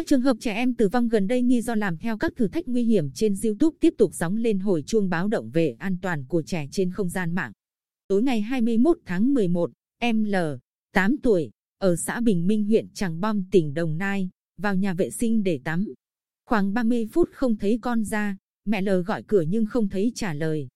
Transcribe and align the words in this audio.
Các 0.00 0.06
trường 0.06 0.20
hợp 0.20 0.36
trẻ 0.40 0.54
em 0.54 0.74
tử 0.74 0.88
vong 0.88 1.08
gần 1.08 1.26
đây 1.26 1.42
nghi 1.42 1.62
do 1.62 1.74
làm 1.74 1.96
theo 1.96 2.18
các 2.18 2.32
thử 2.36 2.48
thách 2.48 2.68
nguy 2.68 2.84
hiểm 2.84 3.10
trên 3.14 3.34
YouTube 3.44 3.76
tiếp 3.80 3.94
tục 3.98 4.10
sóng 4.14 4.36
lên 4.36 4.58
hồi 4.58 4.82
chuông 4.86 5.08
báo 5.08 5.28
động 5.28 5.50
về 5.50 5.76
an 5.78 5.96
toàn 6.02 6.24
của 6.28 6.42
trẻ 6.42 6.66
trên 6.70 6.90
không 6.92 7.08
gian 7.08 7.34
mạng. 7.34 7.52
Tối 8.08 8.22
ngày 8.22 8.40
21 8.40 8.98
tháng 9.06 9.34
11, 9.34 9.70
em 9.98 10.24
L, 10.24 10.34
8 10.92 11.16
tuổi, 11.22 11.50
ở 11.78 11.96
xã 11.96 12.20
Bình 12.20 12.46
Minh 12.46 12.64
huyện 12.64 12.88
Tràng 12.88 13.20
Bom 13.20 13.44
tỉnh 13.50 13.74
Đồng 13.74 13.98
Nai, 13.98 14.30
vào 14.58 14.74
nhà 14.74 14.94
vệ 14.94 15.10
sinh 15.10 15.42
để 15.42 15.60
tắm. 15.64 15.86
Khoảng 16.46 16.74
30 16.74 17.08
phút 17.12 17.30
không 17.32 17.56
thấy 17.56 17.78
con 17.82 18.04
ra, 18.04 18.36
mẹ 18.64 18.82
L 18.82 18.88
gọi 19.06 19.22
cửa 19.26 19.42
nhưng 19.48 19.66
không 19.66 19.88
thấy 19.88 20.12
trả 20.14 20.34
lời. 20.34 20.68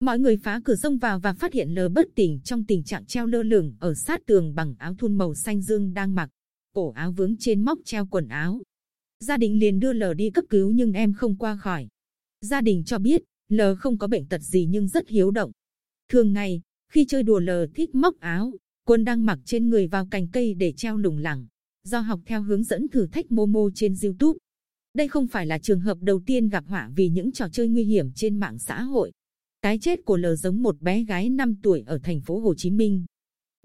Mọi 0.00 0.18
người 0.18 0.36
phá 0.36 0.60
cửa 0.64 0.76
xông 0.76 0.98
vào 0.98 1.18
và 1.18 1.32
phát 1.32 1.52
hiện 1.52 1.74
L 1.74 1.78
bất 1.94 2.06
tỉnh 2.14 2.40
trong 2.44 2.64
tình 2.64 2.84
trạng 2.84 3.06
treo 3.06 3.26
lơ 3.26 3.42
lửng 3.42 3.74
ở 3.80 3.94
sát 3.94 4.26
tường 4.26 4.54
bằng 4.54 4.74
áo 4.78 4.94
thun 4.98 5.14
màu 5.14 5.34
xanh 5.34 5.62
dương 5.62 5.94
đang 5.94 6.14
mặc, 6.14 6.30
cổ 6.76 6.90
áo 6.90 7.12
vướng 7.12 7.36
trên 7.36 7.60
móc 7.60 7.78
treo 7.84 8.06
quần 8.06 8.28
áo. 8.28 8.60
Gia 9.20 9.36
đình 9.36 9.58
liền 9.58 9.80
đưa 9.80 9.92
L 9.92 10.02
đi 10.16 10.30
cấp 10.30 10.44
cứu 10.50 10.70
nhưng 10.70 10.92
em 10.92 11.12
không 11.12 11.36
qua 11.36 11.56
khỏi. 11.56 11.88
Gia 12.40 12.60
đình 12.60 12.84
cho 12.84 12.98
biết, 12.98 13.22
L 13.48 13.60
không 13.78 13.98
có 13.98 14.06
bệnh 14.06 14.26
tật 14.26 14.40
gì 14.40 14.66
nhưng 14.70 14.88
rất 14.88 15.08
hiếu 15.08 15.30
động. 15.30 15.52
Thường 16.08 16.32
ngày, 16.32 16.60
khi 16.92 17.04
chơi 17.08 17.22
đùa 17.22 17.40
L 17.40 17.50
thích 17.74 17.94
móc 17.94 18.20
áo, 18.20 18.52
quân 18.86 19.04
đang 19.04 19.26
mặc 19.26 19.38
trên 19.44 19.68
người 19.68 19.86
vào 19.86 20.06
cành 20.10 20.28
cây 20.28 20.54
để 20.54 20.72
treo 20.72 20.96
lủng 20.96 21.18
lẳng, 21.18 21.46
do 21.84 22.00
học 22.00 22.20
theo 22.26 22.42
hướng 22.42 22.64
dẫn 22.64 22.88
thử 22.88 23.06
thách 23.06 23.32
Momo 23.32 23.68
trên 23.74 23.94
YouTube. 24.02 24.38
Đây 24.94 25.08
không 25.08 25.26
phải 25.26 25.46
là 25.46 25.58
trường 25.58 25.80
hợp 25.80 25.98
đầu 26.00 26.20
tiên 26.26 26.48
gặp 26.48 26.64
họa 26.66 26.90
vì 26.96 27.08
những 27.08 27.32
trò 27.32 27.48
chơi 27.52 27.68
nguy 27.68 27.84
hiểm 27.84 28.12
trên 28.12 28.38
mạng 28.38 28.58
xã 28.58 28.82
hội. 28.82 29.12
Cái 29.62 29.78
chết 29.78 30.04
của 30.04 30.16
L 30.16 30.26
giống 30.38 30.62
một 30.62 30.80
bé 30.80 31.04
gái 31.04 31.30
5 31.30 31.54
tuổi 31.62 31.82
ở 31.86 31.98
thành 31.98 32.20
phố 32.20 32.38
Hồ 32.38 32.54
Chí 32.54 32.70
Minh. 32.70 33.04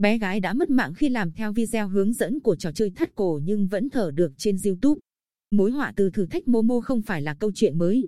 Bé 0.01 0.17
gái 0.17 0.39
đã 0.39 0.53
mất 0.53 0.69
mạng 0.69 0.93
khi 0.93 1.09
làm 1.09 1.31
theo 1.31 1.53
video 1.53 1.87
hướng 1.87 2.13
dẫn 2.13 2.39
của 2.39 2.55
trò 2.55 2.71
chơi 2.71 2.89
thắt 2.89 3.15
cổ 3.15 3.39
nhưng 3.43 3.67
vẫn 3.67 3.89
thở 3.89 4.11
được 4.11 4.31
trên 4.37 4.57
YouTube. 4.65 4.99
Mối 5.51 5.71
họa 5.71 5.93
từ 5.95 6.09
thử 6.09 6.25
thách 6.25 6.47
Momo 6.47 6.81
không 6.81 7.01
phải 7.01 7.21
là 7.21 7.33
câu 7.33 7.51
chuyện 7.55 7.77
mới. 7.77 8.07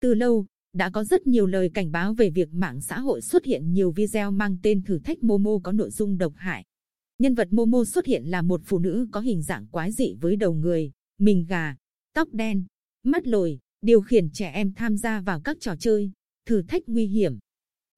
Từ 0.00 0.14
lâu, 0.14 0.46
đã 0.72 0.90
có 0.90 1.04
rất 1.04 1.26
nhiều 1.26 1.46
lời 1.46 1.70
cảnh 1.74 1.92
báo 1.92 2.14
về 2.14 2.30
việc 2.30 2.48
mạng 2.52 2.80
xã 2.80 2.98
hội 2.98 3.20
xuất 3.20 3.44
hiện 3.44 3.72
nhiều 3.72 3.90
video 3.90 4.30
mang 4.30 4.56
tên 4.62 4.82
thử 4.82 4.98
thách 4.98 5.22
Momo 5.22 5.58
có 5.62 5.72
nội 5.72 5.90
dung 5.90 6.18
độc 6.18 6.32
hại. 6.36 6.64
Nhân 7.18 7.34
vật 7.34 7.48
Momo 7.50 7.84
xuất 7.84 8.06
hiện 8.06 8.24
là 8.24 8.42
một 8.42 8.60
phụ 8.64 8.78
nữ 8.78 9.06
có 9.12 9.20
hình 9.20 9.42
dạng 9.42 9.66
quái 9.66 9.92
dị 9.92 10.14
với 10.20 10.36
đầu 10.36 10.54
người, 10.54 10.90
mình 11.18 11.46
gà, 11.48 11.76
tóc 12.14 12.28
đen, 12.32 12.64
mắt 13.04 13.26
lồi, 13.26 13.58
điều 13.82 14.00
khiển 14.00 14.30
trẻ 14.30 14.50
em 14.50 14.72
tham 14.72 14.96
gia 14.96 15.20
vào 15.20 15.40
các 15.40 15.56
trò 15.60 15.74
chơi, 15.76 16.10
thử 16.46 16.62
thách 16.62 16.82
nguy 16.86 17.06
hiểm. 17.06 17.38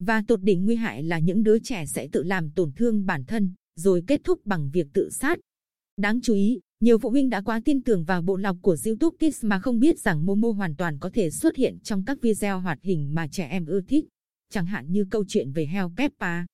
Và 0.05 0.23
tột 0.27 0.41
đỉnh 0.41 0.65
nguy 0.65 0.75
hại 0.75 1.03
là 1.03 1.19
những 1.19 1.43
đứa 1.43 1.59
trẻ 1.59 1.85
sẽ 1.85 2.07
tự 2.11 2.23
làm 2.23 2.49
tổn 2.51 2.71
thương 2.71 3.05
bản 3.05 3.23
thân, 3.25 3.53
rồi 3.75 4.03
kết 4.07 4.21
thúc 4.23 4.45
bằng 4.45 4.69
việc 4.73 4.87
tự 4.93 5.09
sát. 5.09 5.39
Đáng 5.97 6.21
chú 6.21 6.33
ý, 6.33 6.59
nhiều 6.79 6.97
phụ 6.97 7.09
huynh 7.09 7.29
đã 7.29 7.41
quá 7.41 7.61
tin 7.65 7.83
tưởng 7.83 8.03
vào 8.03 8.21
bộ 8.21 8.37
lọc 8.37 8.57
của 8.61 8.77
YouTube 8.85 9.17
Kids 9.17 9.45
mà 9.45 9.59
không 9.59 9.79
biết 9.79 9.99
rằng 9.99 10.25
Momo 10.25 10.51
hoàn 10.51 10.75
toàn 10.75 10.99
có 10.99 11.09
thể 11.13 11.29
xuất 11.29 11.55
hiện 11.55 11.79
trong 11.79 12.05
các 12.05 12.21
video 12.21 12.59
hoạt 12.59 12.79
hình 12.81 13.15
mà 13.15 13.27
trẻ 13.27 13.47
em 13.47 13.65
ưa 13.65 13.81
thích, 13.81 14.05
chẳng 14.49 14.65
hạn 14.65 14.91
như 14.91 15.05
câu 15.11 15.25
chuyện 15.27 15.51
về 15.51 15.65
heo 15.65 15.91
Peppa. 15.97 16.45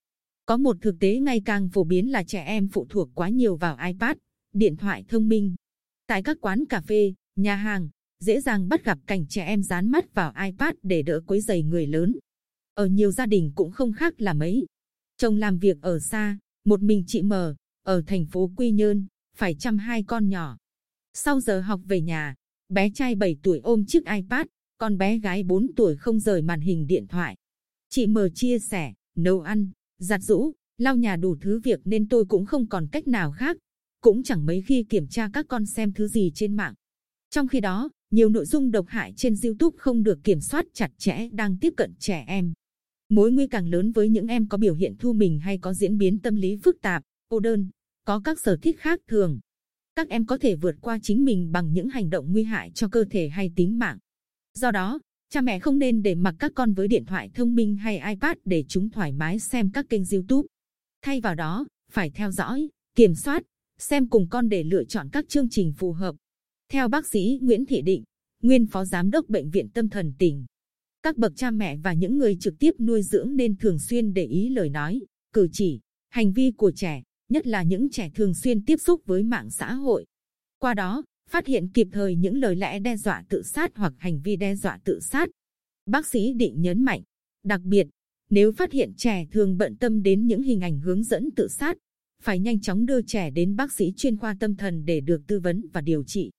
Có 0.46 0.58
một 0.58 0.78
thực 0.82 0.96
tế 1.00 1.20
ngày 1.20 1.42
càng 1.46 1.70
phổ 1.70 1.84
biến 1.84 2.12
là 2.12 2.24
trẻ 2.24 2.44
em 2.44 2.68
phụ 2.68 2.86
thuộc 2.90 3.10
quá 3.14 3.30
nhiều 3.30 3.56
vào 3.56 3.78
iPad, 3.88 4.18
điện 4.54 4.76
thoại 4.76 5.06
thông 5.08 5.28
minh. 5.28 5.56
Tại 6.08 6.24
các 6.24 6.38
quán 6.42 6.66
cà 6.66 6.82
phê, 6.82 7.14
nhà 7.36 7.56
hàng, 7.56 7.90
dễ 8.20 8.42
dàng 8.42 8.70
bắt 8.70 8.86
gặp 8.86 9.00
cảnh 9.08 9.26
trẻ 9.30 9.46
em 9.46 9.64
dán 9.64 9.92
mắt 9.92 10.14
vào 10.14 10.34
iPad 10.46 10.76
để 10.84 11.02
đỡ 11.02 11.22
quấy 11.28 11.42
giày 11.42 11.64
người 11.64 11.88
lớn. 11.88 12.16
Ở 12.78 12.86
nhiều 12.86 13.12
gia 13.12 13.26
đình 13.26 13.52
cũng 13.56 13.72
không 13.72 13.94
khác 13.94 14.22
là 14.22 14.34
mấy. 14.34 14.66
Chồng 15.18 15.38
làm 15.38 15.58
việc 15.60 15.78
ở 15.82 16.00
xa, 16.00 16.38
một 16.66 16.82
mình 16.82 17.04
chị 17.08 17.22
mờ 17.22 17.56
ở 17.84 18.02
thành 18.08 18.26
phố 18.26 18.52
Quy 18.56 18.72
Nhơn, 18.72 19.06
phải 19.38 19.56
chăm 19.56 19.78
hai 19.78 20.04
con 20.04 20.30
nhỏ. 20.30 20.58
Sau 21.14 21.40
giờ 21.40 21.62
học 21.62 21.82
về 21.86 22.02
nhà, 22.02 22.36
bé 22.70 22.90
trai 22.94 23.16
7 23.16 23.38
tuổi 23.44 23.60
ôm 23.60 23.86
chiếc 23.86 24.06
iPad, 24.06 24.48
con 24.78 24.98
bé 24.98 25.20
gái 25.20 25.44
4 25.44 25.68
tuổi 25.76 25.96
không 25.96 26.20
rời 26.20 26.42
màn 26.42 26.62
hình 26.62 26.88
điện 26.88 27.08
thoại. 27.08 27.36
Chị 27.90 28.08
mờ 28.08 28.30
chia 28.30 28.60
sẻ, 28.60 28.94
nấu 29.16 29.42
ăn, 29.42 29.70
giặt 30.00 30.22
rũ, 30.24 30.52
lau 30.78 30.96
nhà 30.96 31.16
đủ 31.16 31.36
thứ 31.42 31.60
việc 31.60 31.80
nên 31.86 32.08
tôi 32.08 32.26
cũng 32.26 32.46
không 32.46 32.68
còn 32.68 32.88
cách 32.92 33.08
nào 33.08 33.32
khác. 33.32 33.58
Cũng 34.02 34.24
chẳng 34.24 34.46
mấy 34.46 34.62
khi 34.62 34.84
kiểm 34.84 35.08
tra 35.08 35.30
các 35.34 35.46
con 35.50 35.66
xem 35.66 35.94
thứ 35.94 36.08
gì 36.08 36.32
trên 36.36 36.56
mạng. 36.56 36.74
Trong 37.30 37.48
khi 37.48 37.60
đó, 37.60 37.90
nhiều 38.12 38.30
nội 38.30 38.46
dung 38.46 38.72
độc 38.72 38.86
hại 38.88 39.14
trên 39.16 39.36
YouTube 39.44 39.78
không 39.80 40.04
được 40.04 40.20
kiểm 40.24 40.42
soát 40.42 40.66
chặt 40.74 40.92
chẽ 40.98 41.30
đang 41.32 41.58
tiếp 41.58 41.74
cận 41.78 41.94
trẻ 42.00 42.24
em. 42.28 42.54
Mối 43.10 43.32
nguy 43.32 43.48
càng 43.48 43.68
lớn 43.68 43.92
với 43.92 44.10
những 44.10 44.28
em 44.28 44.48
có 44.48 44.58
biểu 44.58 44.76
hiện 44.76 44.96
thu 45.00 45.14
mình 45.14 45.40
hay 45.40 45.58
có 45.58 45.74
diễn 45.74 45.98
biến 45.98 46.20
tâm 46.20 46.36
lý 46.36 46.56
phức 46.64 46.82
tạp, 46.82 47.04
cô 47.30 47.40
đơn, 47.40 47.70
có 48.06 48.22
các 48.24 48.40
sở 48.40 48.58
thích 48.62 48.80
khác 48.80 49.00
thường. 49.08 49.40
Các 49.96 50.10
em 50.10 50.26
có 50.26 50.38
thể 50.38 50.56
vượt 50.56 50.76
qua 50.82 51.00
chính 51.02 51.26
mình 51.26 51.52
bằng 51.52 51.74
những 51.74 51.90
hành 51.90 52.10
động 52.10 52.32
nguy 52.32 52.44
hại 52.44 52.72
cho 52.72 52.88
cơ 52.88 53.06
thể 53.10 53.30
hay 53.30 53.52
tính 53.56 53.80
mạng. 53.80 53.98
Do 54.54 54.72
đó, 54.72 55.00
cha 55.30 55.42
mẹ 55.42 55.60
không 55.60 55.80
nên 55.80 56.02
để 56.02 56.16
mặc 56.16 56.36
các 56.40 56.52
con 56.56 56.74
với 56.74 56.88
điện 56.88 57.06
thoại 57.06 57.30
thông 57.34 57.56
minh 57.56 57.76
hay 57.76 58.02
iPad 58.10 58.38
để 58.46 58.66
chúng 58.68 58.90
thoải 58.90 59.12
mái 59.12 59.40
xem 59.40 59.72
các 59.72 59.86
kênh 59.90 60.04
YouTube. 60.12 60.48
Thay 61.02 61.22
vào 61.22 61.36
đó, 61.36 61.68
phải 61.92 62.10
theo 62.10 62.32
dõi, 62.32 62.70
kiểm 62.96 63.16
soát, 63.16 63.44
xem 63.78 64.10
cùng 64.10 64.28
con 64.30 64.50
để 64.50 64.64
lựa 64.64 64.84
chọn 64.84 65.10
các 65.10 65.30
chương 65.30 65.50
trình 65.50 65.74
phù 65.78 65.92
hợp. 65.92 66.16
Theo 66.70 66.88
bác 66.88 67.08
sĩ 67.08 67.40
Nguyễn 67.42 67.66
Thị 67.66 67.82
Định, 67.82 68.04
nguyên 68.44 68.66
phó 68.66 68.86
giám 68.86 69.12
đốc 69.12 69.30
bệnh 69.30 69.50
viện 69.50 69.70
tâm 69.70 69.90
thần 69.90 70.14
tỉnh, 70.20 70.46
các 71.08 71.18
bậc 71.18 71.36
cha 71.36 71.52
mẹ 71.52 71.78
và 71.78 71.94
những 71.94 72.18
người 72.18 72.38
trực 72.40 72.60
tiếp 72.60 72.72
nuôi 72.80 73.02
dưỡng 73.02 73.36
nên 73.36 73.56
thường 73.56 73.80
xuyên 73.80 74.14
để 74.14 74.26
ý 74.26 74.50
lời 74.50 74.70
nói, 74.70 75.02
cử 75.34 75.48
chỉ, 75.52 75.80
hành 76.10 76.34
vi 76.34 76.52
của 76.52 76.72
trẻ, 76.72 77.04
nhất 77.30 77.48
là 77.48 77.64
những 77.64 77.90
trẻ 77.90 78.10
thường 78.16 78.34
xuyên 78.34 78.66
tiếp 78.66 78.78
xúc 78.78 79.02
với 79.06 79.24
mạng 79.24 79.50
xã 79.50 79.74
hội. 79.74 80.06
Qua 80.60 80.74
đó, 80.74 81.04
phát 81.30 81.48
hiện 81.48 81.70
kịp 81.70 81.88
thời 81.92 82.16
những 82.16 82.38
lời 82.38 82.56
lẽ 82.56 82.80
đe 82.80 82.98
dọa 82.98 83.24
tự 83.30 83.44
sát 83.44 83.72
hoặc 83.76 83.94
hành 83.98 84.22
vi 84.22 84.36
đe 84.36 84.56
dọa 84.56 84.80
tự 84.84 85.00
sát. 85.00 85.30
Bác 85.86 86.08
sĩ 86.08 86.34
định 86.34 86.62
nhấn 86.62 86.84
mạnh, 86.84 87.02
đặc 87.44 87.62
biệt, 87.62 87.88
nếu 88.30 88.52
phát 88.52 88.72
hiện 88.72 88.94
trẻ 88.98 89.26
thường 89.32 89.58
bận 89.58 89.76
tâm 89.76 90.04
đến 90.04 90.28
những 90.28 90.44
hình 90.44 90.60
ảnh 90.60 90.80
hướng 90.80 91.04
dẫn 91.04 91.30
tự 91.36 91.48
sát, 91.48 91.78
phải 92.24 92.40
nhanh 92.40 92.62
chóng 92.62 92.86
đưa 92.86 93.02
trẻ 93.02 93.30
đến 93.30 93.56
bác 93.56 93.72
sĩ 93.72 93.94
chuyên 93.98 94.18
khoa 94.18 94.36
tâm 94.40 94.56
thần 94.56 94.86
để 94.86 95.00
được 95.00 95.22
tư 95.28 95.40
vấn 95.40 95.68
và 95.74 95.82
điều 95.82 96.04
trị. 96.04 96.32